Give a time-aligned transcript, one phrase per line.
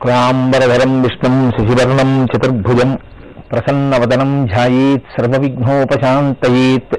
[0.00, 2.98] శుక్లాంబరధరం విష్ణుం శశివర్ణం చతుర్భుజం
[3.52, 6.98] ప్రసన్నవదనం ధ్యాయేత్ సర్వవిఘ్నోపశాంతయేత్.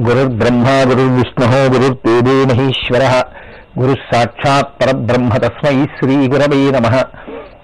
[0.00, 3.22] గురుర్బ్రహ్మ గురుర్విష్ణు గురుర్దేవో మహేశ్వర.
[3.78, 7.02] గురు సాక్షాత్ పరబ్రహ్మ తస్మై శ్రీగురవే నమ.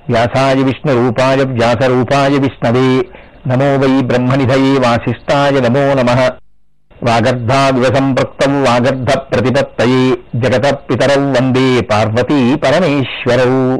[0.08, 3.02] వ్యాసాయ విష్ణురూపాయ వ్యాసరూపాయ విష్ణవే.
[3.46, 6.30] నమో వై బ్రహ్మనిధయే వాసిష్టాయ నమో నమ.
[7.08, 13.78] వాగర్ధావివ సంపృక్తం వాగర్ధ ప్రతిపత్తయే జగత పితరౌ వందే పార్వతీ పరమేశ్వరౌ.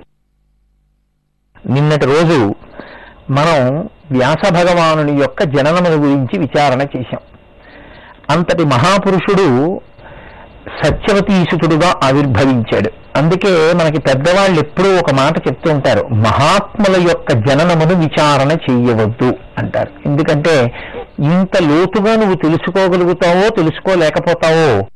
[1.67, 2.55] నిన్నటి రోజు
[3.31, 7.21] మనం వ్యాస భగవానుని యొక్క జననమును గురించి విచారణ చేశాం.
[8.31, 9.81] అంతటి మహాపురుషుడు
[10.83, 12.91] సత్యవతీసుతుడుగా ఆవిర్భవించాడు.
[13.17, 19.89] అందుకే మనకి పెద్దవాళ్ళు ఎప్పుడూ ఒక మాట చెప్తూ ఉంటారు మహాత్ముల యొక్క జననమును విచారణ చేయవద్దు అంటారు.
[20.07, 20.73] ఎందుకంటే
[21.19, 24.87] ఇంత లోతుగా నువ్వు తెలుసుకోగలుగుతావో తెలుసుకోలేకపోతావో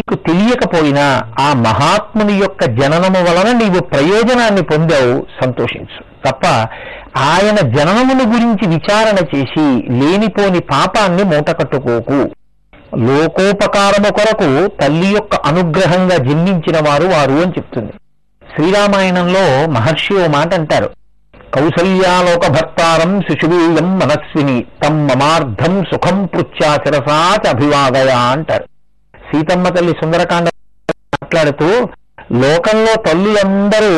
[0.00, 6.30] నీకు తెలియకపోయినా ఆ మహాత్ముని యొక్క జననము వలన నీవు ప్రయోజనాన్ని పొందావు సంతోషించు.
[6.30, 6.46] తప్ప
[7.18, 12.30] ఆయన జననమును గురించి విచారణ చేసి లేనిపోని పాపాన్ని మూటకట్టుకోకు.
[12.96, 17.92] లోకోపకారము కొరకు తల్లి యొక్క అనుగ్రహంగా జన్మించిన వారు వారు అని చెప్తుంది.
[18.54, 20.90] శ్రీరామాయణంలో మహర్షి ఓ మాట అంటారు.
[21.54, 28.69] కౌసల్యాలోక భర్తారం శిశువీయం మనస్విని తం మమార్థం సుఖం పృచ్ఛా శిరసాచ అభివాదయ అంటారు.
[29.30, 30.48] సీతమ్మ తల్లి సుందరకాండ
[31.22, 31.68] మాట్లాడుతూ
[32.32, 33.94] లోకంలో తల్లులందరూ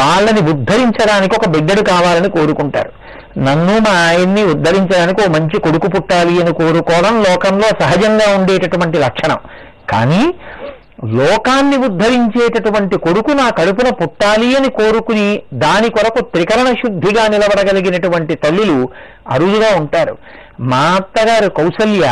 [0.00, 2.90] వాళ్ళని ఉద్ధరించడానికి ఒక బిడ్డడు కావాలని కోరుకుంటారు.
[3.38, 9.38] నన్ను మా ఆయన్ని ఉద్ధరించడానికి ఓ మంచి కొడుకు పుట్టాలి అని కోరుకోవడం లోకంలో సహజంగా ఉండేటటువంటి లక్షణం.
[9.90, 10.22] కానీ
[11.04, 18.88] లోకాన్ని ఉద్ధరించేటటువంటి కొడుకు నా కడుపున పుట్టాలి అని కోరుకుని దాని కొరకు త్రికరణ శుద్ధిగా నిలబడగలిగినటువంటి తల్లులు
[19.30, 20.14] అరుదుగా ఉంటారు.
[20.60, 22.06] మా అత్తగారు కౌసల్య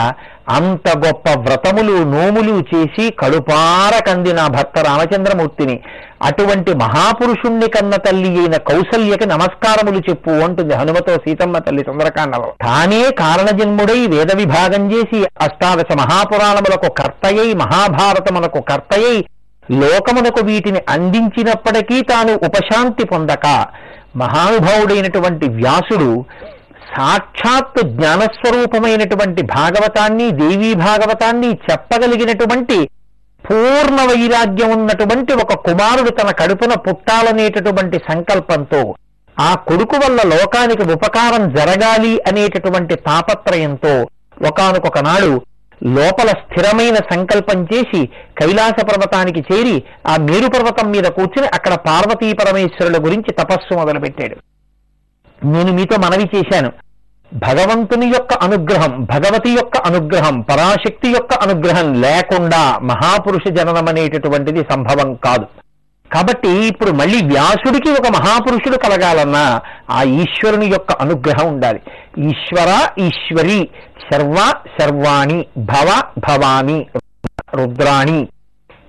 [0.46, 5.76] అంత గొప్ప వ్రతములు నోములు చేసి కడుపార కంది నా భర్త రామచంద్రమూర్తిని.
[6.22, 14.06] అటువంటి మహాపురుషుణ్ణి కన్న తల్లి అయిన కౌసల్యకి నమస్కారములు చెప్పు అంటుంది హనుమతో సీతమ్మ తల్లి సుందరకాండలో తానే కారణజన్ముడై
[14.06, 19.16] వేద విభాగం చేసి అష్టాదశ మహాపురాణములకు కర్తయై మహాభారతములకు కర్తయై
[19.64, 23.46] లోకమునకు వీటిని అందించినప్పటికీ తాను ఉపశాంతి పొందక
[24.16, 26.10] మహానుభావుడైనటువంటి వ్యాసుడు
[26.94, 32.78] సాక్షాత్ జ్ఞానస్వరూపమైనటువంటి భాగవతాన్ని దేవీ భాగవతాన్ని చెప్పగలిగినటువంటి
[33.44, 38.80] పూర్ణ వైరాగ్యం ఉన్నటువంటి ఒక కుమారుడు తన కడుపున పుట్టాలనేటటువంటి సంకల్పంతో
[39.36, 43.94] ఆ కొడుకు వల్ల లోకానికి ఉపకారం జరగాలి అనేటటువంటి తాపత్రయంతో
[44.48, 45.32] ఒకనొకనాడు
[45.80, 48.00] లోపల స్థిరమైన సంకల్పం చేసి
[48.38, 49.76] కైలాస పర్వతానికి చేరి
[50.06, 54.36] ఆ మేరు పర్వతం మీద కూర్చుని అక్కడ పార్వతీ పరమేశ్వరుల గురించి తపస్సు మొదలుపెట్టాడు.
[55.44, 56.72] నేను మీతో మనవి చేశాను.
[57.34, 65.46] భగవంతుని యొక్క అనుగ్రహం భగవతి యొక్క అనుగ్రహం పరాశక్తి యొక్క అనుగ్రహం లేకుండా మహాపురుష జననం అనేటటువంటిది సంభవం కాదు.
[66.14, 71.80] కాబట్టి ఇప్పుడు మళ్ళీ వ్యాసుడికి ఒక మహాపురుషుడు కలగాలన్నా ఆ ఈశ్వరుని యొక్క అనుగ్రహం ఉండాలి.
[72.18, 73.68] ఈశ్వర ఈశ్వరి
[74.12, 76.86] సర్వ సర్వాణి భవ భవాని
[77.54, 78.28] రుద్రాణి.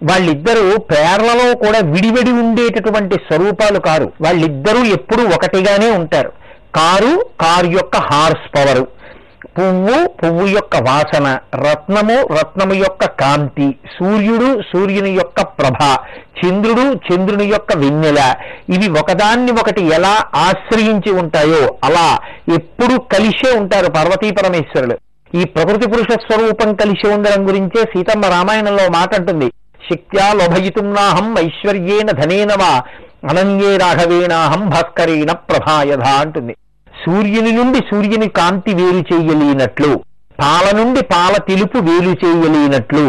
[0.03, 4.11] వాళ్ళిద్దరూ పేర్లలో కూడా విడివిడి ఉండేటటువంటి స్వరూపాలు కారు.
[4.21, 6.40] వాళ్ళిద్దరూ ఎప్పుడూ ఒకటిగానే ఉంటారు.
[6.75, 8.87] కారు కారు యొక్క హార్స్ పవరు.
[9.59, 13.75] పువ్వు పువ్వు యొక్క వాసన రత్నము రత్నము యొక్క కాంతి.
[13.99, 15.97] సూర్యుడు సూర్యుని యొక్క ప్రభ.
[16.45, 18.33] చంద్రుడు చంద్రుని యొక్క వెన్నెల.
[18.69, 22.19] ఇవి ఒకదాన్ని ఒకటి ఎలా ఆశ్రయించి ఉంటాయో అలా
[22.55, 24.97] ఎప్పుడు కలిసే ఉంటారు పార్వతీ పరమేశ్వరుడు
[25.37, 29.51] ఈ ప్రకృతి పురుష స్వరూపం కలిసి ఉండడం గురించే సీతమ్మ రామాయణంలో మాట అంటుంది.
[29.91, 32.81] శక్త్యా లోభయితున్నాహం ఐశ్వర్యేన ధనేనవా
[33.29, 36.53] అనన్యే రాఘవేణాహం భాస్కరేణ ప్రభాయధ అంటుంది.
[37.05, 39.91] సూర్యుని నుండి సూర్యుని కాంతి వేరు చేయలేనట్లు
[40.39, 43.05] పాల నుండి పాల తెలుపు వేరు చేయలేనట్లు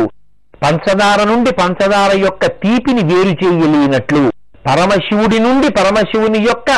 [0.65, 4.23] పంచదార నుండి పంచదార యొక్క తీపిని వేరు చేయలేనట్లు
[4.67, 6.71] పరమశివుడి నుండి పరమశివుని యొక్క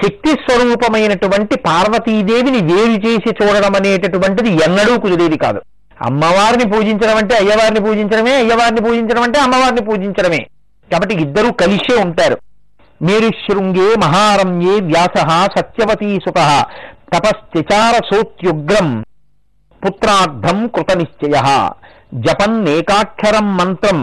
[0.00, 5.60] శక్తి స్వరూపమైనటువంటి పార్వతీదేవిని వేరు చేసి చూడడం అనేటటువంటిది ఎన్నడూ కుదిరేది కాదు.
[6.02, 10.40] అమ్మవారిని పూజించడం అంటే అయ్యవారిని పూజించడమే అయ్యవారిని పూజించడం అంటే అమ్మవారిని పూజించడమే.
[10.92, 12.36] కాబట్టి ఇద్దరూ కలిసే ఉంటారు.
[13.00, 15.16] మేరుశృంగే మహారమ్యే వ్యాస
[15.56, 16.38] సత్యవతీ సుత
[19.82, 21.36] పుత్రార్థం కృత నిశ్చయ
[22.26, 23.98] జపన్నేకాక్షరం మంత్రం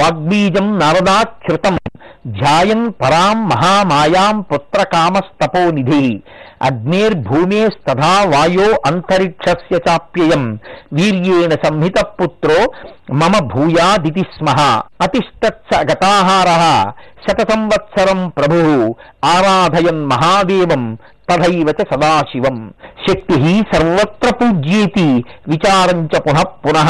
[0.00, 1.78] వాగ్బీజం నారదాచ్యుతం.
[2.26, 6.22] ధ్యాయన్ పరాం మహామాయాం పుత్రకామస్తపోనిధి
[6.62, 10.58] అగ్నేర్భూమేస్తథా వాయో అంతరిక్షస్య చాప్యయం.
[10.92, 12.72] వీర్యేణ సంహిత పుత్రో
[13.14, 14.80] మమ భూయాదితి స్మ.
[15.00, 16.90] అతిష్టచ్చ గతాహార.
[17.28, 18.94] శత సంవత్సరం ప్రభు.
[19.24, 20.98] ఆరాధయన్ మహాదేవం.
[21.30, 22.72] తథైవ సదాశివం.
[23.08, 26.88] శక్తి సర్వత్ర పూజ్యేతి విచారం చ పునః పునః.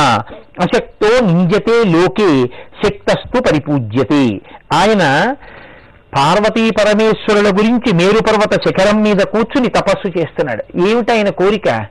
[0.60, 2.46] అశక్తో నింజతే లోకే
[2.84, 4.40] శక్తస్తు పరిపూజ్యతే.
[4.74, 5.34] ఆయన
[6.16, 10.88] పార్వతీ పరమేశ్వరుల గురించి మేరుపర్వత శిఖరం మీద కూర్చుని తపస్సు చేస్తున్నాడు.
[10.88, 11.86] ఏమిటైన కోరిక?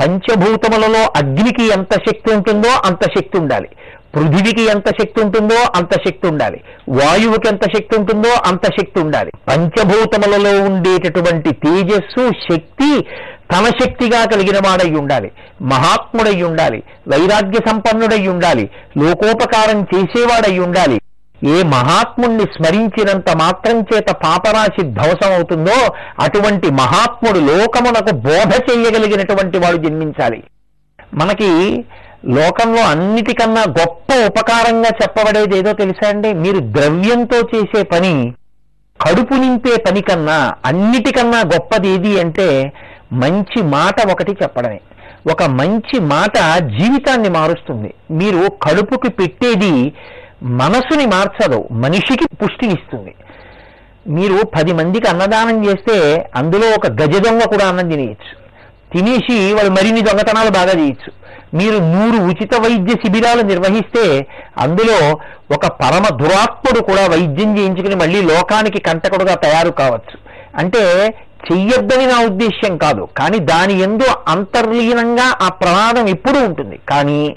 [0.00, 3.68] పంచభూతములలో అగ్నికి ఎంత శక్తి ఉంటుందో అంత శక్తి ఉండాలి.
[4.14, 6.60] పృథివికి ఎంత శక్తి ఉంటుందో అంత శక్తి ఉండాలి.
[6.88, 9.30] వాయువుకి ఎంత శక్తి ఉంటుందో అంత శక్తి ఉండాలి.
[9.48, 13.06] పంచభూతములలో ఉండేటటువంటి తేజస్సు శక్తి
[13.52, 15.30] తన శక్తిగా కలిగిన వాడై ఉండాలి.
[15.62, 16.82] మహాత్ముడై ఉండాలి.
[17.08, 18.70] వైరాగ్య సంపన్నుడై ఉండాలి.
[18.98, 21.00] లోకోపకారం చేసేవాడై ఉండాలి.
[21.44, 30.42] ఏ మహాత్ముణ్ణి స్మరించినంత మాత్రం చేత పాపరాశి ధ్వంసం అవుతుందో అటువంటి మహాత్ముడు లోకమునకు బోధ చేయగలిగినటువంటి వాడు జన్మించాలి.
[31.14, 31.84] మనకి
[32.26, 36.32] లోకంలో అన్నిటికన్నా గొప్ప ఉపకారంగా చెప్పబడేది ఏదో తెలుసా అండి?
[36.32, 38.34] మీరు ద్రవ్యంతో చేసే పని
[39.00, 42.72] కడుపు నింపే పని కన్నా అన్నిటికన్నా గొప్పది ఏది అంటే
[43.12, 44.80] మంచి మాట ఒకటి చెప్పడమే.
[45.32, 47.94] ఒక మంచి మాట జీవితాన్ని మారుస్తుంది.
[48.10, 49.92] మీరు కడుపుకి పెట్టేది
[50.42, 53.14] మనసుని మార్చదు మనిషికి పుష్టినిస్తుంది
[54.08, 58.42] మీరు పది మందికి అన్నదానం చేస్తే అందులో ఒక గజ దొంగ కూడా అన్నం తినేయచ్చు.
[58.92, 61.21] తినేసి వాళ్ళు మరిన్ని దొంగతనాలు బాగా చేయొచ్చు.
[61.54, 64.26] మీరు నూరు ఉచిత వైద్య శిబిరాలు నిర్వహిస్తే
[64.58, 65.18] అందులో
[65.54, 70.18] ఒక పరమ దురాత్ముడు కూడా వైద్యం చేయించుకుని మళ్ళీ లోకానికి కంటకుడుగా తయారు కావచ్చు.
[70.56, 71.14] అంటే
[71.52, 73.08] చెయ్యొద్దని నా ఉద్దేశ్యం కాదు.
[73.16, 76.80] కానీ దాని ఎందు అంతర్లీనంగా ఆ ప్రమాదం ఎప్పుడూ ఉంటుంది.
[76.88, 77.36] కానీ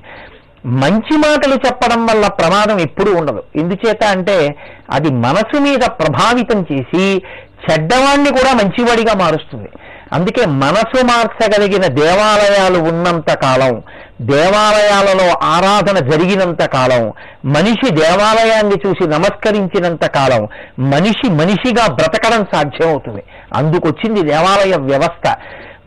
[0.65, 3.43] మంచి మాటలు చెప్పడం వల్ల ప్రమాదం ఎప్పుడూ ఉండదు.
[3.55, 4.55] ఎందుచేత అంటే
[4.91, 7.23] అది మనసు మీద ప్రభావితం చేసి
[7.71, 9.69] చెడ్డవాణ్ణి కూడా మంచివాడిగా మారుస్తుంది.
[10.13, 13.83] అందుకే మనసు మార్చగలిగిన దేవాలయాలు ఉన్నంత కాలం
[14.21, 17.13] దేవాలయాలలో ఆరాధన జరిగినంత కాలం
[17.45, 20.47] మనిషి దేవాలయాన్ని చూసి నమస్కరించినంత కాలం
[20.79, 23.23] మనిషి మనిషిగా బ్రతకడం సాధ్యమవుతుంది.
[23.53, 25.35] అందుకొచ్చింది దేవాలయ వ్యవస్థ.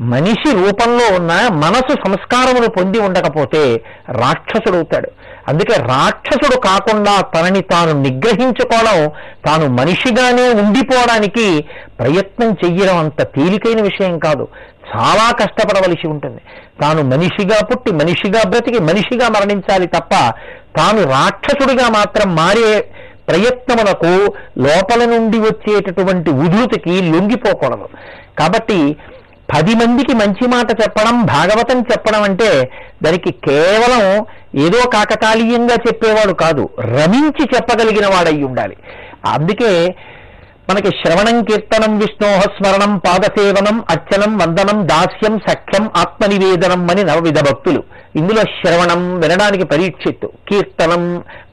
[0.00, 5.10] మనిషి రూపంలో ఉన్న మనసు సంస్కారమును పొంది ఉండకపోతే రాక్షసుడవుతాడు.
[5.48, 9.10] అందుకే రాక్షసుడు కాకుండా తనని తాను నిగ్రహించుకోవడం
[9.46, 11.64] తాను మనిషిగానే ఉండిపోవడానికి
[11.98, 14.48] ప్రయత్నం చెయ్యడం అంత తేలికైన విషయం కాదు.
[14.96, 16.40] చాలా కష్టపడవలసి ఉంటుంది.
[16.80, 20.10] తాను మనిషిగా పుట్టి మనిషిగా బ్రతికి మనిషిగా మరణించాలి తప్ప
[20.76, 22.80] తాను రాక్షసుడిగా మాత్రం మారే
[23.28, 27.88] ప్రయత్నమునకు లోపల నుండి వచ్చేటటువంటి ఉధృతికి లొంగిపోకూడదు.
[28.38, 28.96] కాబట్టి
[29.54, 32.70] పది మందికి మంచి మాట చెప్పడం భాగవతం చెప్పడం అంటే
[33.02, 34.26] దానికి కేవలం
[34.60, 38.76] ఏదో కాకతాళీయంగా చెప్పేవాడు కాదు రమించి చెప్పగలిగిన వాడై ఉండాలి.
[39.26, 39.94] అందుకే
[40.70, 47.82] మనకి శ్రవణం కీర్తనం విష్ణోహ స్మరణం పాదసేవనం అర్చనం వందనం దాస్యం సఖ్యం ఆత్మనివేదనం అని నవవిధ భక్తులు.
[48.14, 51.02] ఇందులో శ్రవణం వినడానికి పరీక్షిత్తు కీర్తనం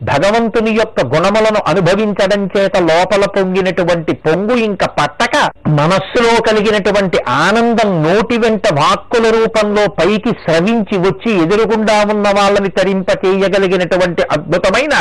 [0.03, 5.35] భగవంతుని యొక్క గుణములను అనుభవించడం చేత లోపల పొంగినటువంటి పొంగు ఇంకా పట్టక
[5.79, 14.95] మనస్సులో కలిగినటువంటి ఆనందం నోటి వెంట వాక్కుల రూపంలో పైకి స్రవించి వచ్చి ఎదురుగుండా ఉన్న వాళ్ళని తరింపచేయగలిగినటువంటి అద్భుతమైన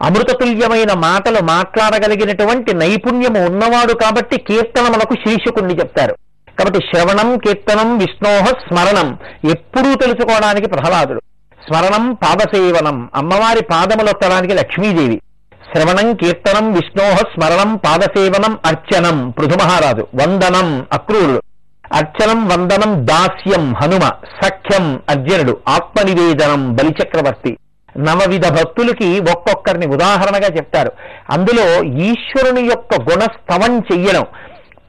[0.00, 6.14] అమృతతుల్యమైన మాటలు మాట్లాడగలిగినటువంటి నైపుణ్యము ఉన్నవాడు కాబట్టి కీర్తనములకు శీర్షకుణ్ణి చెప్తారు.
[6.58, 9.18] కాబట్టి శ్రవణం కీర్తనం విష్ణోహ స్మరణం
[9.50, 11.20] ఎప్పుడూ తెలుసుకోవడానికి ప్రహ్లాదుడు.
[11.68, 13.10] స్మరణం పాదసేవనం.
[13.14, 15.20] అమ్మవారి పాదములొత్తడానికి లక్ష్మీదేవి.
[15.74, 19.30] శ్రవణం కీర్తనం విష్ణోహ స్మరణం పాదసేవనం అర్చనం.
[19.30, 21.42] పృథుమహారాజు వందనం అక్రూరుడు.
[21.92, 24.10] అర్చనం వందనం దాస్యం హనుమ
[24.42, 27.58] సఖ్యం అర్జునుడు ఆత్మనివేదనం బలిచక్రవర్తి.
[27.98, 30.92] నవవిధ భక్తులకి ఒక్కొక్కరిని ఉదాహరణగా చెప్తారు.
[31.30, 34.24] అందులో ఈశ్వరుని యొక్క గుణస్తవం చెయ్యడం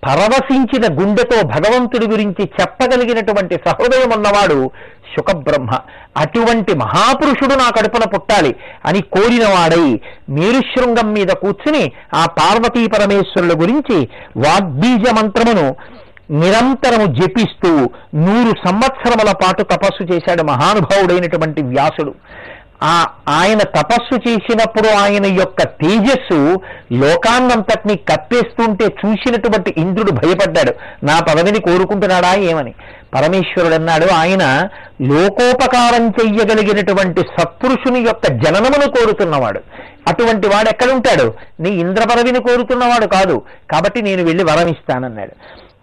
[0.07, 4.71] పరవశించిన గుండెతో భగవంతుడి గురించి చెప్పగలిగినటువంటి సహృదయం ఉన్నవాడు
[5.15, 5.69] శుకబ్రహ్మ.
[6.17, 13.97] అటువంటి మహాపురుషుడు నా కడుపున పుట్టాలి అని కోరినవాడై మేరుశృంగం మీద కూర్చుని ఆ పార్వతీ పరమేశ్వరుల గురించి
[14.37, 15.75] వాగ్బీజ మంత్రమును
[16.31, 17.71] నిరంతరము జపిస్తూ
[18.15, 22.13] నూరు సంవత్సరముల పాటు తపస్సు చేశాడు మహానుభావుడైనటువంటి వ్యాసుడు.
[22.83, 31.05] ఆ ఆయన తపస్సు చేసినప్పుడు ఆయన యొక్క తేజస్సు లోకాన్నంతటిని కప్పేస్తుంటే చూసినటువంటి ఇంద్రుడు భయపడ్డాడు.
[31.05, 32.73] నా పదవిని కోరుకుంటున్నాడా ఏమని?
[33.13, 34.69] పరమేశ్వరుడు అన్నాడు ఆయన
[35.01, 39.59] లోకోపకారం చెయ్యగలిగినటువంటి సత్పురుషుని యొక్క జననమును కోరుతున్నవాడు.
[40.07, 41.33] అటువంటి వాడు ఎక్కడుంటాడు?
[41.59, 43.41] నీ ఇంద్ర పదవిని కోరుతున్నవాడు కాదు.
[43.71, 45.31] కాబట్టి నేను వెళ్ళి వరం ఇస్తానన్నాడు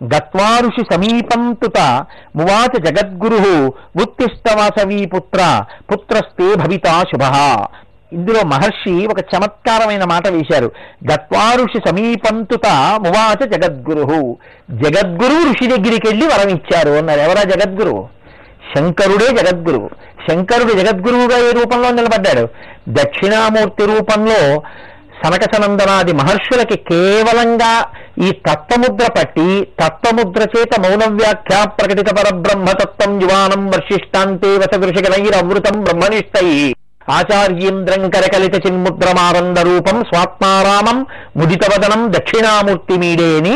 [0.05, 2.05] గత్వారుషి సమీపం తుత
[2.37, 3.67] మువాచ జగద్గురు
[4.03, 7.23] ఉత్తిష్టవాసవీ పుత్ర పుత్రస్తే భవితా శుభ.
[8.13, 10.73] ఇందులో మహర్షి ఒక చమత్కారమైన మాట వేశారు.
[11.13, 12.67] గత్వారుషి సమీపంతుత
[13.07, 14.37] మువాచ జగద్గురు.
[14.71, 17.21] జగద్గురు ఋషి దగ్గరికి వెళ్ళి వరం ఇచ్చారు అన్నారు.
[17.21, 18.09] ఎవరా జగద్గురు?
[18.77, 19.91] శంకరుడే జగద్గురువు
[20.29, 22.49] శంకరుడు జగద్గురువుగా ఏ రూపంలో నిలబడ్డాడు?
[22.89, 24.63] దక్షిణామూర్తి రూపంలో
[25.23, 27.73] సనకసనందనాది మహర్షులకి కేవలంగా
[28.27, 29.49] ఈ తత్వముద్ర పట్టి
[29.81, 36.49] తత్వముద్ర చేత మౌన వ్యాఖ్యా ప్రకటిత పరబ్రహ్మతత్వం యువానం వర్షిష్టాంతే వసదృషగణైరవృతం బ్రహ్మనిష్టై.
[37.09, 40.97] ఆచార్యేంద్రం కరకలిత చిన్ముద్రమానంద రూపం స్వాత్మారామం
[41.37, 43.53] ముదితవదనం దక్షిణామూర్తి మీడేని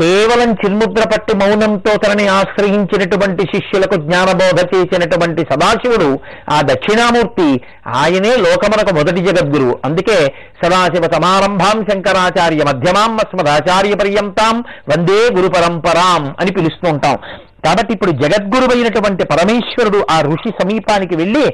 [0.00, 6.18] కేవలం చిన్ముద్ర పట్టి మౌనంతో తనని ఆశ్రయించినటువంటి శిష్యులకు జ్ఞానబోధ చేసినటువంటి సదాశివుడు
[6.50, 7.60] ఆ దక్షిణామూర్తి
[7.94, 10.34] ఆయనే లోకమునకు మొదటి జగద్గురువు అందుకే
[10.64, 17.16] సదాశివ సమారంభాం శంకరాచార్య మధ్యమాం అస్మదాచార్య పర్యంతాం వందే గురు పరంపరాం అని పిలుస్తూ ఉంటాం.
[17.64, 21.46] కాబట్టి ఇప్పుడు జగద్గురువైనటువంటి పరమేశ్వరుడు ఆ ఋషి సమీపానికి వెళ్ళి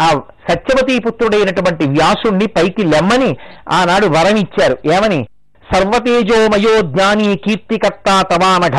[0.00, 0.08] ఆ
[0.48, 3.36] సత్యవతీ పుత్రుడైనటువంటి వ్యాసుణ్ణి పైకి లెమ్మని
[3.70, 4.76] ఆనాడు వరం ఇచ్చారు.
[4.94, 5.20] ఏమని?
[5.72, 8.76] సర్వతేజోమయో జ్ఞానీ కీర్తికర్త తవానఘ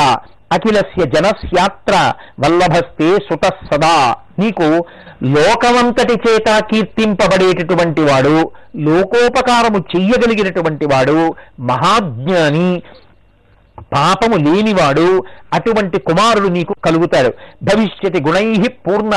[0.51, 4.15] అఖిలస్య జనస్యాత్ర వల్లభస్తే సుత సదా.
[4.39, 4.67] నీకు
[5.23, 12.81] లోకమంతటి చేత కీర్తింపబడేటటువంటి వాడు లోకోపకారము చెయ్యగలిగినటువంటి వాడు మహాజ్ఞాని
[13.93, 17.33] పాపము లేనివాడు అటువంటి కుమారుడు నీకు కలుగుతాడు.
[17.63, 19.11] భవిష్యతి గుణై పూర్ణ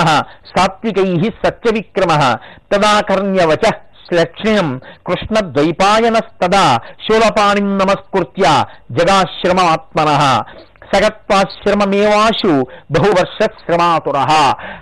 [0.57, 2.37] సాత్వికై సత్యవిక్రమ
[2.73, 3.71] తదాకర్ణ్యవచ.
[4.15, 6.65] లక్ష్యం కృష్ణద్వైపాయనస్తదా
[7.07, 10.11] శూలపాణిం నమస్కృత్య జగాశ్రమాత్మన
[10.95, 12.53] సగత్వాశ్రమమేవాశు
[12.91, 14.19] బహువర్షశ్రమాతుర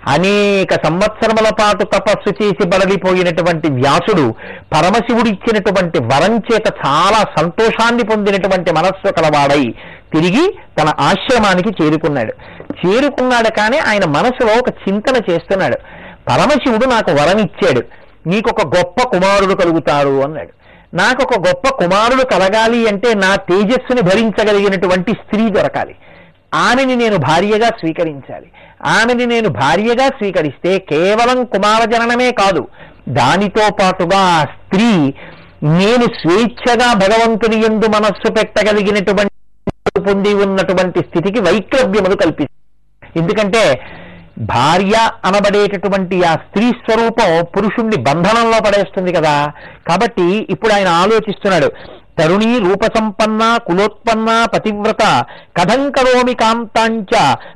[0.07, 4.33] అనేక సంవత్సరముల పాటు తపస్సు చేసి బడలిపోయినటువంటి వ్యాసుడు
[4.73, 9.63] పరమశివుడు ఇచ్చినటువంటి వరం చేత చాలా సంతోషాన్ని పొందినటువంటి మనస్సు కలవాడై
[10.13, 10.45] తిరిగి
[10.79, 12.33] తన ఆశ్రమానికి చేరుకున్నాడు.
[12.81, 15.77] చేరుకున్నాడు కానీ ఆయన మనసులో ఒక చింతన చేస్తున్నాడు.
[16.29, 17.81] పరమశివుడు నాకు వరం ఇచ్చాడు
[18.27, 20.49] నీకొక గొప్ప కుమారుడు కలుగుతాడు అన్నాడు.
[20.95, 25.95] నాకు ఒక గొప్ప కుమారుడు కలగాలి అంటే నా తేజస్సుని భరించగలిగినటువంటి స్త్రీ దొరకాలి.
[26.53, 28.51] ఆమెని నేను భార్యగా స్వీకరించాలి.
[28.85, 32.67] ఆమెని నేను భార్యగా స్వీకరిస్తే కేవలం కుమార జననమే కాదు
[33.07, 35.13] దానితో పాటుగా ఆ స్త్రీ
[35.63, 43.81] నేను స్వేచ్ఛగా భగవంతుని ఎందు మనస్సు పెట్టగలిగినటువంటి పొంది ఉన్నటువంటి స్థితికి వైక్లభ్యములు కల్పిస్తుంది ఎందుకంటే
[44.39, 49.53] భార్య అనబడేటటువంటి ఆ స్త్రీ స్వరూపం పురుషుణ్ణి బంధనంలో పడేస్తుంది కదా.
[49.87, 51.69] కాబట్టి ఇప్పుడు ఆయన ఆలోచిస్తున్నాడు
[52.19, 55.03] తరుణీ రూపసంపన్న కులోత్పన్న పతివ్రత
[55.57, 57.13] కథం కరోమి కాంతాంచ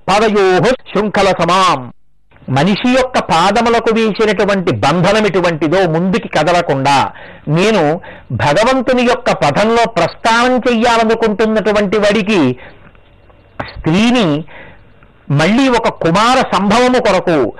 [0.09, 0.59] పాదయో
[0.91, 1.91] శృంఖల సమాం.
[2.49, 7.11] మనిషి యొక్క పాదములకు వేసినటువంటి బంధనం ఎటువంటిదో ముందుకి కదలకుండా
[7.47, 7.83] నేను
[8.31, 12.41] భగవంతుని యొక్క పథంలో ప్రస్థానం చెయ్యాలనుకుంటున్నటువంటి వాడికి
[13.71, 14.27] స్త్రీని
[15.31, 17.53] మళ్ళీ ఒక కుమార సంభవము కొరకు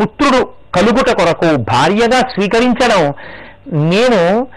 [0.00, 3.14] పుత్రుడు కలుగుట కొరకు భార్యగా స్వీకరించడం
[3.72, 4.48] నేను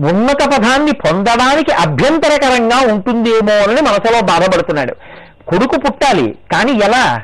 [0.00, 4.94] ఉన్నత పదాన్ని పొందడానికి అభ్యంతరకరంగా ఉంటుందేమో అని మనసులో బాధపడుతున్నాడు.
[5.48, 7.20] కొడుకు పుట్టాలి కానీ ఎలా?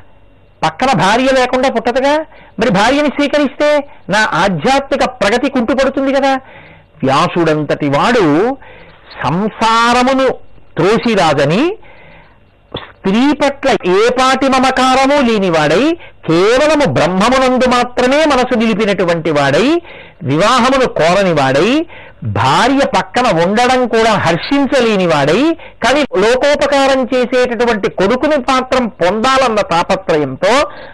[0.62, 2.24] పక్కన భార్య లేకుండా పుట్టదుగా?
[2.60, 6.34] మరి భార్యని స్వీకరిస్తే నా ఆధ్యాత్మిక ప్రగతి కుంటుపడుతుంది కదా?
[7.02, 8.56] వ్యాసుడంతటి వాడు
[9.24, 10.28] సంసారమును
[10.76, 11.76] త్రోసిరాదని
[13.04, 15.84] స్త్రీ పట్ల ఏపాటి పాటి మమకారము లేనివాడై
[16.26, 19.66] కేవలము బ్రహ్మమునందు మాత్రమే మనసు నిలిపినటువంటి వాడై
[20.22, 21.70] వివాహమును కోరని వాడై
[22.22, 25.40] భార్య పక్కన ఉండడం కూడా హర్షించలేని వాడై
[25.84, 30.52] కానీ లోకోపకారం చేసేటటువంటి కొడుకుని మాత్రం పొందాలన్న తాపత్రయంతో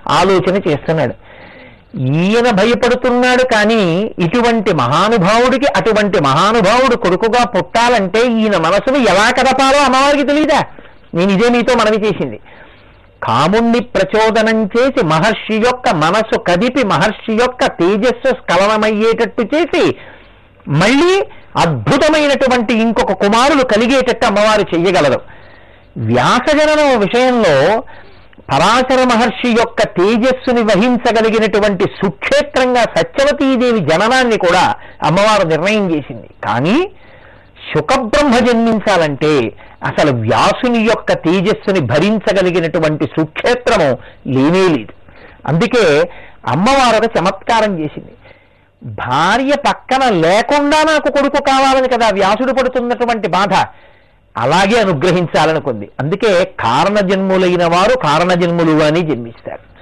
[0.08, 1.14] ఆలోచన చేస్తున్నాడు.
[2.22, 3.82] ఈయన భయపడుతున్నాడు కానీ
[4.18, 10.60] ఇటువంటి మహానుభావుడికి అటువంటి మహానుభావుడు కొడుకుగా పుట్టాలంటే ఈయన మనసును ఎలా కదపాలో అమ్మవారికి తెలియదా
[11.14, 12.40] నేను ఇదే మీతో మనవి చేసింది.
[13.22, 19.96] కాముణ్ణి ప్రచోదనం చేసి మహర్షి యొక్క మనసు కదిపి మహర్షి యొక్క తేజస్సు స్ఖలనమయ్యేటట్టు చేసి
[20.68, 21.22] మళ్ళీ
[21.56, 25.20] అద్భుతమైనటువంటి ఇంకొక కుమారులు కలిగేటట్టు అమ్మవారు చెయ్యగలరు.
[25.96, 27.82] వ్యాసజననం విషయంలో
[28.50, 36.28] పరాశర మహర్షి యొక్క తేజస్సుని వహించగలిగినటువంటి సుక్షేత్రంగా సత్యవతీదేవి జననాన్ని కూడా అమ్మవారు నిర్ణయం చేసింది.
[36.44, 36.90] కానీ
[37.74, 39.52] శుకబ్రహ్మ జన్మించాలంటే
[39.84, 44.92] అసలు వ్యాసుని యొక్క తేజస్సుని భరించగలిగినటువంటి సుక్షేత్రము లేనే లేదు.
[45.46, 46.10] అందుకే
[46.46, 48.12] అమ్మవారు ఒక చమత్కారం చేసింది.
[48.82, 53.54] భార్య పక్కన లేకుండా నాకు కొడుకు కావాలని కదా వ్యాసుడు పడుతున్నటువంటి బాధ.
[54.36, 55.88] అలాగే అనుగ్రహించాలనుకుంది.
[56.00, 59.77] అందుకే కారణ జన్ములైన వారు కారణ జన్ములు అని జన్మిస్తారు.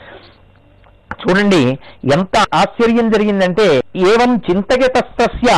[1.21, 1.63] చూడండి
[2.17, 3.69] ఎంత ఆశ్చర్యం జరిగిందంటే
[4.11, 5.51] ఏవం చింతయతస్తస్య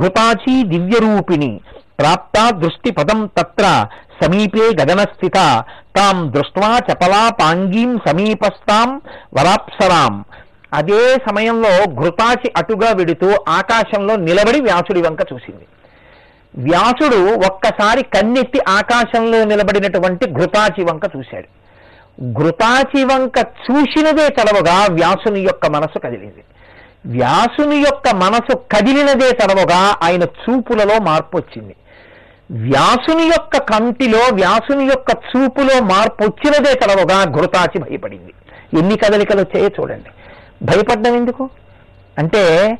[0.00, 1.52] ఘృతాచీ దివ్యరూపిణి
[2.00, 3.66] ప్రాప్త దృష్టి పదం తత్ర
[4.22, 5.38] సమీపే గగనస్థిత
[5.96, 8.88] తాం దృష్ట్వా చపలా పాంగీం సమీపస్థాం
[9.38, 10.14] వరాప్సరాం.
[10.78, 15.66] అదే సమయంలో ఘృతాచి అటుగా విడుతూ ఆకాశంలో నిలబడి వ్యాసుడి వంక చూసింది.
[16.54, 21.48] వ్యాసుడు ఒక్కసారి కన్నెత్తి ఆకాశంలో నిలబడినటువంటి ఘృతాచి వంక చూశాడు.
[22.22, 26.44] ఘృతాచివంక చూసినదే తడవగా వ్యాసుని యొక్క మనసు కదిలింది.
[27.06, 31.76] వ్యాసుని యొక్క మనసు కదిలినదే తడవగా ఆయన చూపులలో మార్పు వచ్చింది
[32.50, 38.34] వ్యాసుని యొక్క కంటిలో వ్యాసుని యొక్క చూపులో మార్పు వచ్చినదే తడవగా ఘృతాచి భయపడింది.
[38.78, 40.10] ఎన్ని కదలికలు వచ్చాయో చూడండి.
[40.64, 41.50] భయపడ్డం ఎందుకు?
[42.18, 42.78] అంటే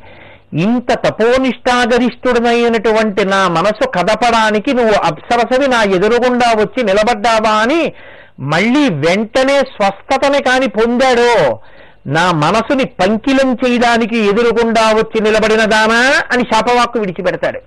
[0.52, 7.92] ఇంత తపోనిష్టాగరిష్ఠుడనైనటువంటి నా మనసు కదపడానికి నువ్వు అప్సరసవి నా ఎదురుగుండా వచ్చి నిలబడ్డావా అని
[8.40, 11.60] మళ్ళీ వెంటనే స్వస్థతని కాని పొందాడో?
[12.06, 16.22] నా మనసుని పంకిలం చేయడానికి ఎదురుకుండా వచ్చి నిలబడిన దానా?
[16.32, 17.60] అని శాపవాక్కు విడిచిపెడతాడు.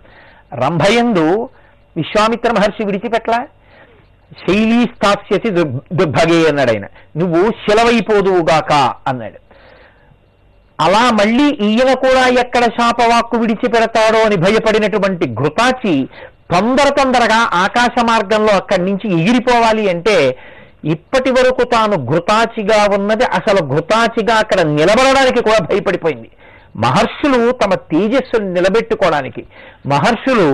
[0.54, 1.50] రంభయందు
[1.98, 3.48] విశ్వామిత్ర మహర్షి విడిచిపెట్టలా
[4.48, 6.86] శైలీ స్థాప్యసి దుర్- దుర్భగే అన్నాడు ఆయన
[7.18, 8.74] నువ్వు శిలవైపోదువుగాక
[9.08, 9.48] అన్నాడు.
[10.82, 16.08] అలా మళ్ళీ ఈయన కూడా ఎక్కడ శాపవాక్కు విడిచిపెడతాడో అని భయపడినటువంటి ఘృతాచి
[16.52, 20.38] తొందర తొందరగా ఆకాశ మార్గంలో అక్కడి నుంచి ఎగిరిపోవాలి అంటే
[20.92, 26.30] ఇప్పటి వరకు తాను ఘృతాచిగా ఉన్నది అసలు ఘృతాచిగా అక్కడ నిలబడడానికి కూడా భయపడిపోయింది.
[26.76, 29.44] మహర్షులు తమ తేజస్సును నిలబెట్టుకోవడానికి
[29.86, 30.48] మహర్షులు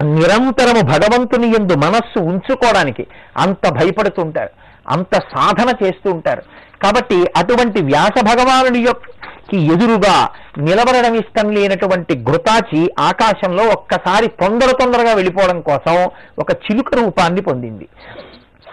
[0.00, 3.04] నిరంతరము భగవంతుని ఎందు మనస్సు ఉంచుకోవడానికి
[3.36, 4.52] అంత భయపడుతుంటారు
[4.90, 6.42] అంత సాధన చేస్తూ ఉంటారు.
[6.84, 9.06] కాబట్టి అటువంటి వ్యాస భగవానుడి యొక్క
[9.54, 10.14] ఎదురుగా
[10.58, 15.96] నిలబడడం ఇష్టం లేనటువంటి ఘృతాచి ఆకాశంలో ఒక్కసారి తొందర తొందరగా వెళ్ళిపోవడం కోసం
[16.38, 17.88] ఒక చిలుక రూపాన్ని పొందింది.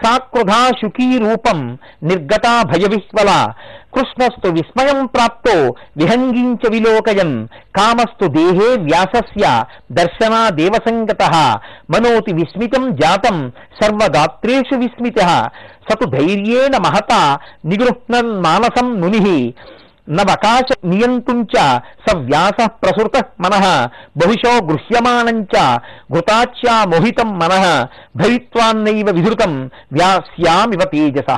[0.04, 3.46] సాక్రుధా శుకీ రూపం నిర్గతా భయవిహ్వల.
[3.94, 11.22] కృష్ణస్తు విస్మయం ప్రాప్తో విహంగించ విలోకయన్ కామస్తు దేహే వ్యాసస్య దర్శనా దేవసంగత.
[11.90, 13.52] మనోతి విస్మితం జాతం
[13.82, 15.50] సర్వగాత్రేషు విస్మిత.
[15.90, 19.54] సతు ధైర్యేణ మహత నిగృహ్నన్ మానసం ముని.
[20.08, 21.54] నవకాశ నియంతుంచ
[22.04, 23.64] స వ్యాస ప్రసృత మనః
[24.16, 25.54] బహుశో గృహ్యమానంచ
[26.12, 27.64] ఘృతాచ్యా మోహితం మనః
[28.16, 29.52] భవిత్వాన్నైవ విధృతం
[29.92, 31.30] వ్యాస్యామివ తేజస.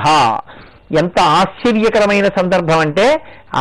[0.99, 3.05] ఎంత ఆశ్చర్యకరమైన సందర్భం అంటే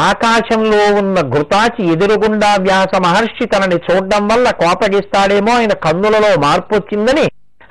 [0.04, 7.26] ఆకాశంలో ఉన్న ఘృతాచి ఎదురుగుండా వ్యాస మహర్షి తనని చూడడం వల్ల కోపగిస్తాడేమో ఆయన కన్నులలో మార్పు వచ్చిందని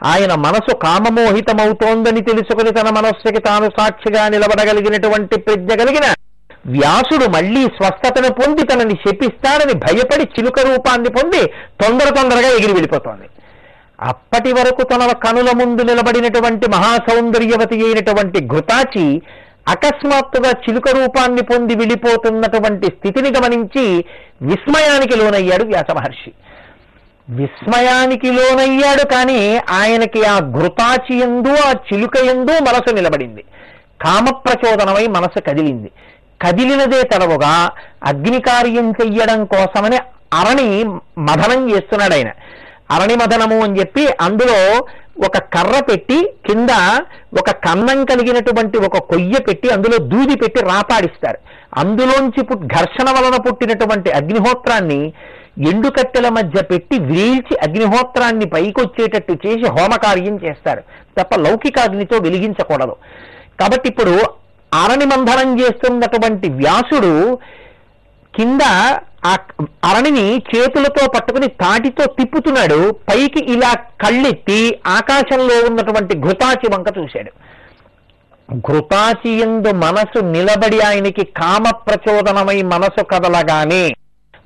[0.05, 6.07] ఆయన మనసు కామమోహితమవుతోందని తెలుసుకుని తన మనస్సుకి తాను సాక్షిగా నిలబడగలిగినటువంటి ప్రజ్ఞ కలిగిన
[6.65, 11.45] వ్యాసుడు మళ్ళీ స్వస్థతను పొంది తనని శపిస్తాడని భయపడి చిలుక రూపాన్ని పొంది
[11.81, 13.27] తొందర తొందరగా ఎగిరి వెళ్ళిపోతోంది.
[14.01, 19.21] అప్పటి వరకు తన కనుల ముందు నిలబడినటువంటి మహాసౌందర్యవతి అయినటువంటి ఘృతాచి
[19.67, 24.05] అకస్మాత్తుగా చిలుక రూపాన్ని పొంది వెళ్ళిపోతున్నటువంటి స్థితిని గమనించి
[24.41, 26.31] విస్మయానికి లోనయ్యాడు వ్యాస మహర్షి.
[27.29, 33.43] విస్మయానికి లోనయ్యాడు కానీ ఆయనకి ఆ ఘృతాచి ఎందు ఆ చిలుక ఎందు మనసు నిలబడింది.
[34.01, 35.91] కామప్రచోదనమై మనసు కదిలింది.
[36.41, 37.69] కదిలినదే తడవుగా
[38.03, 39.97] అగ్ని కార్యం చెయ్యడం కోసమని
[40.33, 40.83] అరణి
[41.17, 42.31] మథనం చేస్తున్నాడు ఆయన.
[42.91, 44.87] అరణి మథనము అని చెప్పి అందులో
[45.27, 46.69] ఒక కర్ర పెట్టి కింద
[47.39, 51.37] ఒక కన్నం కలిగినటువంటి ఒక కొయ్య పెట్టి అందులో దూది పెట్టి రాపాడిస్తారు.
[51.77, 55.13] అందులోంచి పుట్ ఘర్షణ వలన పుట్టినటువంటి అగ్నిహోత్రాన్ని
[55.69, 60.83] ఎండుకట్టెల మధ్య పెట్టి వీల్చి అగ్నిహోత్రాన్ని పైకొచ్చేటట్టు చేసి హోమకార్యం చేస్తారు.
[61.19, 62.95] తప్ప లౌకికాగ్నితో వెలిగించకూడదు.
[63.59, 64.19] కాబట్టి ఇప్పుడు
[64.73, 67.39] అరణి మంధనం చేస్తున్నటువంటి వ్యాసుడు
[68.35, 68.61] కింద
[69.25, 69.37] ఆ
[69.83, 72.91] అరణిని చేతులతో పట్టుకుని తాటితో తిప్పుతున్నాడు.
[72.91, 77.31] పైకి ఇలా కళ్ళెత్తి ఆకాశంలో ఉన్నటువంటి ఘృతాచి వంక చూశాడు.
[78.57, 83.91] ఘృతాచి ఎందు మనసు నిలబడి ఆయనకి కామ ప్రచోదనమై మనసు కదలగానే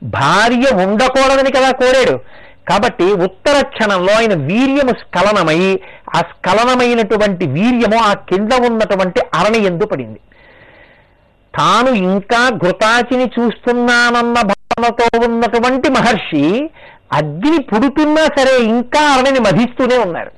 [0.03, 2.42] భార్య ఉండకూడదని కదా కోరాడు.
[2.69, 5.61] కాబట్టి ఉత్తర క్షణంలో ఆయన వీర్యము స్ఖలనమై
[6.15, 10.19] ఆ స్ఖలనమైనటువంటి వీర్యము ఆ కింద ఉన్నటువంటి అరణి ఎందు పడింది.
[11.53, 16.45] తాను ఇంకా ఘృతాచిని చూస్తున్నానన్న భావనతో ఉన్నటువంటి మహర్షి
[17.19, 20.31] అగ్ని పుడుతున్నా సరే ఇంకా అరణిని మధిస్తూనే ఉన్నారు.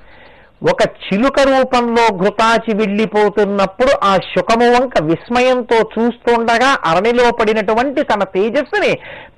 [0.69, 8.93] ఒక చిలుక రూపంలో ఘృతాచి వెళ్ళిపోతున్నప్పుడు ఆ శుకము వంక విస్మయంతో చూస్తుండగా అరణిలో పడినటువంటి తన తేజస్సుని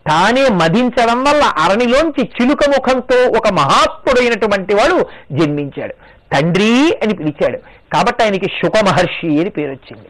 [0.08, 5.94] తానే మదించడం వల్ల అరణిలోంచి చిలుక ముఖంతో ఒక మహాత్ముడైనటువంటి వాడు జన్మించాడు.
[6.34, 7.58] తండ్రి అని పిలిచాడు.
[7.94, 10.08] కాబట్టి ఆయనకి శుక మహర్షి అని పేరు వచ్చింది.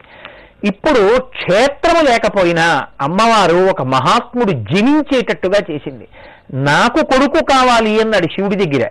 [0.68, 6.08] ఇప్పుడు క్షేత్రము లేకపోయినా అమ్మవారు ఒక మహాత్ముడు జనించేటట్టుగా చేసింది.
[6.52, 8.88] నాకు కొడుకు కావాలి అన్నాడు శివుడి దగ్గర.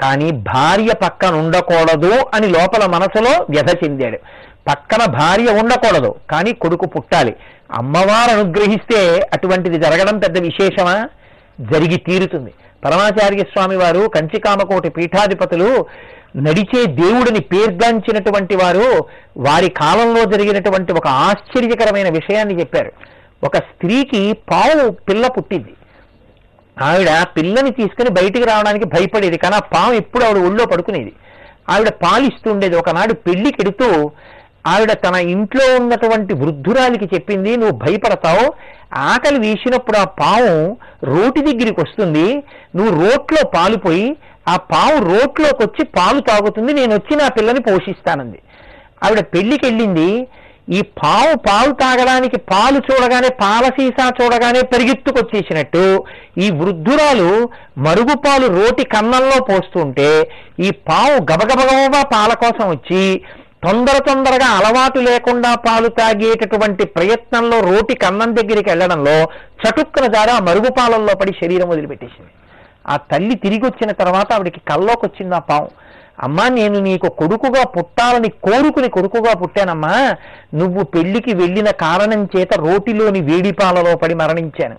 [0.00, 4.18] కానీ భార్య పక్కన ఉండకూడదు అని లోపల మనసులో వ్యధ చెందాడు.
[4.68, 7.36] పక్కన భార్య ఉండకూడదు కానీ కొడుకు పుట్టాలి.
[7.72, 11.08] అమ్మవారు అనుగ్రహిస్తే అటువంటిది జరగడం పెద్ద విశేషమా?
[11.60, 12.52] జరిగి తీరుతుంది.
[12.84, 15.86] పరమాచార్య స్వామి వారు కంచికామకోటి పీఠాధిపతులు
[16.36, 19.04] నడిచే దేవుడిని పేర్గాంచినటువంటి వారు
[19.36, 22.92] వారి కాలంలో జరిగినటువంటి ఒక ఆశ్చర్యకరమైన విషయాన్ని చెప్పారు.
[23.44, 25.74] ఒక స్త్రీకి పావు పిల్ల పుట్టింది.
[26.82, 31.12] ఆవిడ పిల్లని తీసుకుని బయటికి రావడానికి భయపడేది కానీ ఆ పాము ఎప్పుడు ఆవిడ ఒళ్ళో పడుకునేది.
[31.68, 32.76] ఆవిడ పాలిస్తుండేది.
[32.76, 34.10] ఒకనాడు పెళ్ళి కెడుతూ
[34.66, 38.52] ఆవిడ తన ఇంట్లో ఉన్నటువంటి వృద్ధురాలికి చెప్పింది నువ్వు భయపడతావు.
[38.94, 42.42] ఆకలి వేసినప్పుడు ఆ పాము రోటి దగ్గరికి వస్తుంది.
[42.76, 44.16] నువ్వు రోట్లో పాలుపోయి
[44.48, 46.72] ఆ పాము రోట్లోకి వచ్చి పాలు తాగుతుంది.
[46.72, 48.38] నేను వచ్చి నా పిల్లని పోషిస్తానంది.
[49.04, 50.28] ఆవిడ పెళ్ళికి వెళ్ళింది
[50.76, 55.84] ఈ పావు పాలు తాగడానికి పాలు చూడగానే పాల సీసా చూడగానే పరిగెత్తుకొచ్చేసినట్టు
[56.38, 57.28] ఈ వృద్ధురాలు
[57.78, 60.08] మరుగు పాలు రోటి కన్నంలో పోస్తుంటే
[60.60, 63.02] ఈ పావు గబగబగబా పాల కోసం వచ్చి
[63.64, 69.16] తొందర తొందరగా అలవాటు లేకుండా పాలు తాగేటటువంటి ప్రయత్నంలో రోటి కన్నం దగ్గరికి వెళ్ళడంలో
[69.62, 72.30] చటుక్కున దారా మరుగు పాలల్లో పడి శరీరం వదిలిపెట్టేసింది.
[72.88, 75.70] ఆ తల్లి తిరిగి వచ్చిన తర్వాత ఆవిడికి కల్లోకి వచ్చింది ఆ పాము
[76.20, 80.16] అమ్మా నేను నీకు కొడుకుగా పుట్టాలని కోరుకుని కొడుకుగా పుట్టానమ్మా.
[80.54, 84.76] నువ్వు పెళ్ళికి వెళ్ళిన కారణం చేత రోటిలోని వేడిపాలలో పడి మరణించాను.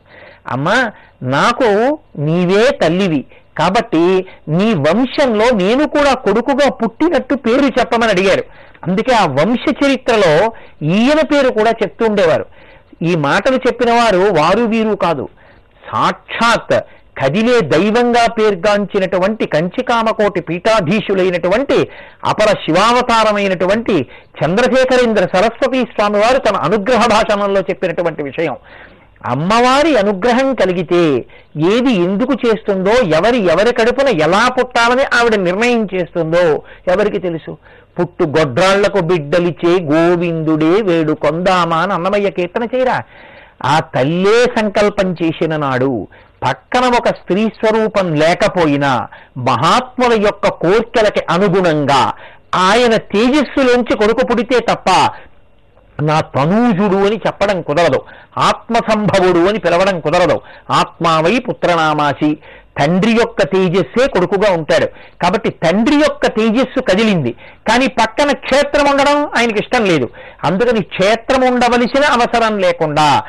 [0.47, 0.91] అమ్మా
[1.23, 3.25] నాకు నీవే తల్లివి.
[3.60, 8.43] కాబట్టి నీ వంశంలో నేను కూడా కొడుకుగా పుట్టినట్టు పేరు చెప్పమని అడిగారు.
[8.88, 12.45] అందుకే ఆ వంశ చరిత్రలో ఈయన పేరు కూడా చెప్తూ ఉండేవారు.
[13.02, 15.30] ఈ మాటలు చెప్పిన వారు వారు వీరు కాదు.
[15.91, 16.84] సాక్షాత్
[17.21, 21.77] కదిలే దైవంగా పేర్గాంచినటువంటి కంచికామకోటి పీఠాధీశులైనటువంటి
[22.25, 23.95] అపర శివావతారమైనటువంటి
[24.39, 28.55] చంద్రశేఖరేంద్ర సరస్వతి స్వామివారు తన అనుగ్రహ భాషణంలో చెప్పినటువంటి విషయం.
[29.25, 31.01] అమ్మవారి అనుగ్రహం కలిగితే
[31.71, 37.58] ఏది ఎందుకు చేస్తుందో ఎవరి ఎవరి కడుపున ఎలా పుట్టాలని ఆవిడ నిర్ణయం చేస్తుందో ఎవరికి తెలుసు?
[37.99, 42.97] పుట్టు గొడ్రాళ్ళకు బిడ్డలిచే గోవిందుడే వేడు కొందామా అని అన్నమయ్య కీర్తన చేయరా?
[43.65, 46.08] ఆ తల్లే సంకల్పం చేసిన నాడు
[46.43, 52.13] పక్కన ఒక స్త్రీ స్వరూపం లేకపోయినా మహాత్ముల యొక్క కోర్కెలకి అనుగుణంగా
[52.56, 55.10] ఆయన తేజస్సులోంచి కొడుకు పుడితే తప్ప
[56.02, 58.02] నా తనూజుడు అని చెప్పడం కుదరదు.
[58.38, 60.41] ఆత్మసంభవుడు అని పిలవడం కుదరదు.
[60.71, 62.38] ఆత్మావై పుత్రనామాసి
[62.80, 64.86] తండ్రి యొక్క తేజస్సే కొడుకుగా ఉంటాడు.
[65.21, 67.32] కాబట్టి తండ్రి యొక్క తేజస్సు కదిలింది.
[67.69, 70.10] కానీ పక్కన క్షేత్రం ఉండడం ఆయనకి ఇష్టం లేదు.
[70.43, 73.23] అందుకని క్షేత్రం ఉండవలసిన అవసరం లేకుండా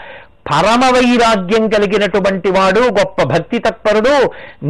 [0.51, 4.15] పరమ వైరాగ్యం కలిగినటువంటి వాడు గొప్ప భక్తి తత్పరుడు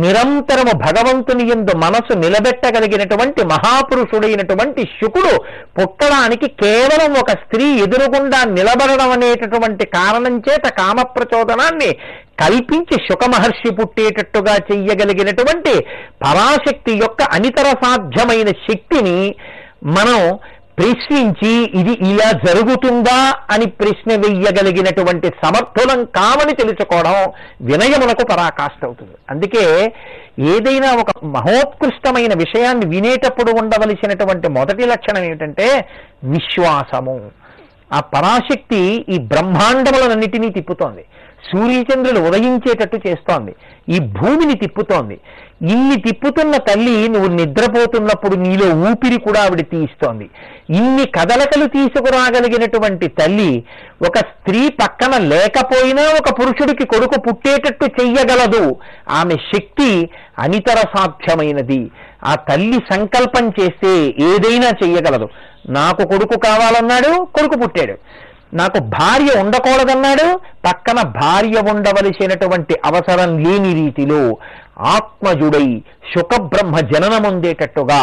[0.00, 5.34] నిరంతరము భగవంతుని ఎందు మనసు నిలబెట్టగలిగినటువంటి మహాపురుషుడైనటువంటి శుకుడు
[5.78, 11.90] పుట్టడానికి కేవలం ఒక స్త్రీ ఎదురుగుండా నిలబడడం అనేటటువంటి కారణం చేత కామ ప్రచోదనాన్ని
[12.40, 15.74] కల్పించి శుక మహర్షి పుట్టేటట్టుగా చెయ్యగలిగినటువంటి
[16.22, 19.18] పరాశక్తి యొక్క అనితర సాధ్యమైన శక్తిని
[19.90, 20.20] మనం
[20.80, 23.18] ప్రశ్నించి ఇది ఇలా జరుగుతుందా
[23.50, 27.16] అని ప్రశ్న వెయ్యగలిగినటువంటి సమర్థులం కామని తెలుసుకోవడం
[27.62, 29.64] వినయమునకు పరాకాష్ట అవుతుంది అందుకే
[30.54, 35.66] ఏదైనా ఒక మహోత్కృష్టమైన విషయాన్ని వినేటప్పుడు ఉండవలసినటువంటి మొదటి లక్షణం ఏమిటంటే
[36.24, 37.39] విశ్వాసము.
[37.92, 41.04] ఆ పరాశక్తి ఈ బ్రహ్మాండములన్నిటినీ తిప్పుతోంది.
[41.52, 43.54] సూర్యచంద్రులు ఉదయించేటట్టు చేస్తోంది.
[43.88, 45.20] ఈ భూమిని తిప్పుతోంది.
[45.62, 50.30] ఇన్ని తిప్పుతున్న తల్లి నువ్వు నిద్రపోతున్నప్పుడు నీలో ఊపిరి కూడా ఆవిడ తీస్తోంది
[50.70, 53.64] ఇన్ని కదలకలు తీసుకురాగలిగినటువంటి తల్లి
[54.08, 58.76] ఒక స్త్రీ పక్కన లేకపోయినా ఒక పురుషుడికి కొడుకు పుట్టేటట్టు చెయ్యగలదు.
[59.10, 61.90] ఆమె శక్తి అనితర సాధ్యమైనది.
[62.24, 65.28] ఆ తల్లి సంకల్పం చేస్తే ఏదైనా చెయ్యగలదు.
[65.70, 67.94] నాకు కొడుకు కావాలన్నాడు కొడుకు పుట్టాడు.
[68.54, 70.26] నాకు భార్య ఉండకూడదన్నాడు
[70.66, 74.22] పక్కన భార్య ఉండవలసినటువంటి అవసరం లేని రీతిలో
[74.94, 75.66] ఆత్మజుడై
[76.12, 78.00] శుకబ్రహ్మ జననముందేటట్టుగా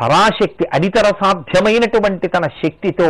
[0.00, 3.08] పరాశక్తి అనితర సాధ్యమైనటువంటి తన శక్తితో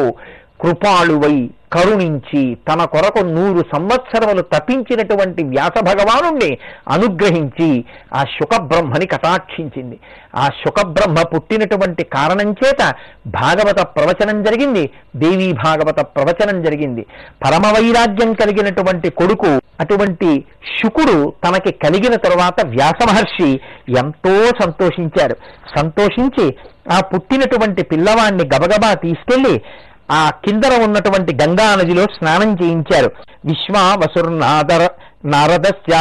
[0.63, 9.99] కృపాళువై కరుణించి తన కొరకు నూరు సంవత్సరములు తప్పించినటువంటి వ్యాస భగవానుణ్ణి అనుగ్రహించి ఆ శుకబ్రహ్మని కటాక్షించింది.
[10.37, 12.95] ఆ శుకబ్రహ్మ పుట్టినటువంటి కారణం చేత
[13.27, 14.91] భాగవత ప్రవచనం జరిగింది.
[15.17, 17.07] దేవీ భాగవత ప్రవచనం జరిగింది.
[17.45, 20.45] పరమ వైరాగ్యం కలిగినటువంటి కొడుకు అటువంటి
[20.83, 23.61] శుకుడు తనకి కలిగిన తరువాత వ్యాస మహర్షి
[23.99, 25.37] ఎంతో సంతోషించారు.
[25.79, 26.57] సంతోషించి
[26.93, 29.63] ఆ పుట్టినటువంటి పిల్లవాణ్ణి గబగబా తీసుకెళ్ళి
[30.11, 33.11] ఆ కిందర ఉన్నటువంటి గంగా నదిలో స్నానం చేయించారు.
[33.45, 34.83] విశ్వావసుర్నాదర
[35.25, 35.95] నారదస్య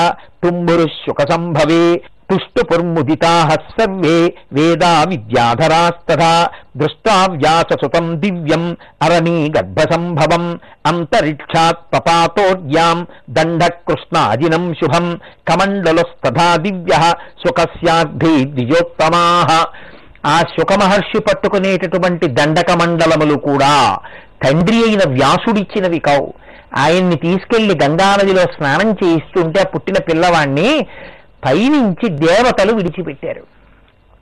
[0.43, 1.83] తుంబురు శుక సంభవే
[2.29, 3.31] తుష్టుపుర్ముదితా
[3.75, 4.17] సర్వే
[4.53, 6.33] వేదా విద్యాధరాస్తథా
[6.77, 8.63] దృష్టా వ్యాససుతం దివ్యం
[9.01, 10.43] అరణీ గర్భసంభవం
[10.85, 15.07] అంతరిక్షాత్ పపాతోర్యాం దండకృష్ణాజినం శుభం
[15.49, 16.93] కమండలస్తథా దివ్య
[17.43, 19.25] సుఖస్యార్థి ద్విజోత్తమా
[20.25, 23.97] ఆ శుకమహర్షి పట్టుకునేటటువంటి దండక మండలములు కూడా
[24.43, 26.33] తండ్రి అయిన వ్యాసుడిచ్చినవి కావు.
[26.77, 30.87] ఆయన్ని తీసుకెళ్ళి గంగానదిలో స్నానం చేయిస్తుంటే ఆ పుట్టిన పిల్లవాణ్ణి
[31.45, 33.58] పైనుంచి దేవతలు విడిచిపెట్టారు.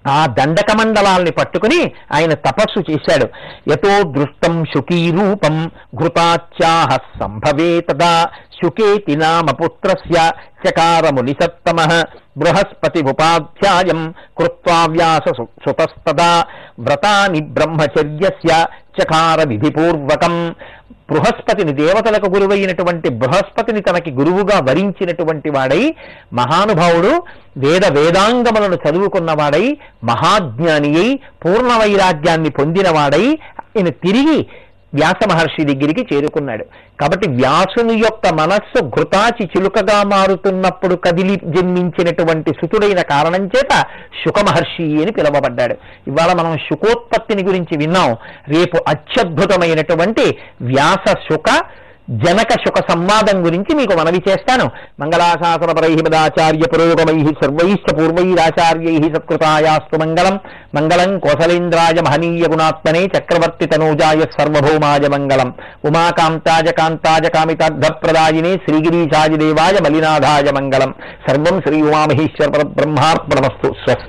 [0.07, 3.27] ఆ దండకమండలాల్ని పట్టుకుని ఆయన తపస్సు చేశాడు.
[3.71, 8.25] యతో దృష్టం శుకీ రూపం ఘృతాచ్యాహ సంభవే తదా.
[8.63, 10.31] శుకేతి నామ పుత్రస్య
[10.69, 12.03] చకారముని మునిసత్తమ
[12.37, 16.43] బృహస్పతి ఉపాధ్యాయం కృత్వా వ్యాస సుతస్తదా.
[16.79, 18.65] వ్రతాని బ్రహ్మచర్యస్య
[18.97, 20.35] చకార విధిపూర్వకం
[21.11, 25.83] బృహస్పతిని దేవతలకు గురువైనటువంటి బృహస్పతిని తనకి గురువుగా వరించినటువంటి వాడై
[26.33, 27.11] మహానుభావుడు
[27.57, 29.65] వేద వేదాంగములను చదువుకున్నవాడై
[30.03, 31.13] మహాజ్ఞాని అయి
[31.45, 33.25] పూర్ణ వైరాగ్యాన్ని పొందినవాడై
[33.69, 34.39] ఆయన తిరిగి
[34.93, 36.65] వ్యాస మహర్షి దగ్గరికి చేరుకున్నాడు.
[37.01, 43.85] కాబట్టి వ్యాసుని యొక్క మనస్సు ఘృతాచి చిలుకగా మారుతున్నప్పుడు కదిలి జన్మించినటువంటి సుతుడైన కారణం చేత
[44.25, 45.75] శుక మహర్షి అని పిలువబడ్డాడు.
[46.07, 48.17] ఇవాళ మనం శుకోత్పత్తిని గురించి విన్నాం.
[48.47, 51.61] రేపు అత్యద్భుతమైనటువంటి వ్యాస శుక
[52.09, 54.71] జనక శుక సంవాదం గురించి మీకు మనవి చేస్తాను.
[54.99, 60.39] మంగళాశాసన పరైహిమదాచార్య పురోగమై సర్వైశ్చ పూర్వైరాచార్యై సత్కృతాయాస్తు మంగళం.
[60.75, 65.53] మంగళం కోసలేంద్రాయ మహనీయ గుణాత్మనే చక్రవర్తి తనూజాయ సర్వభౌమాయ మంగళం.
[65.85, 70.93] ఉమాకాంతాయ కాంతాయ కామితార్థప్రదాయినే శ్రీగిరీశాయ దేవాయ మలినాథాయ మంగళం.
[71.29, 74.05] సర్వం శ్రీ ఉమామహేశ్వర బ్రహ్మార్పణమస్తు స్వస్తి.